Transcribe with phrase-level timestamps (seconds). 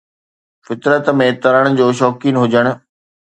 [0.67, 2.65] فطرت ۾ ترڻ جو شوقين هجڻ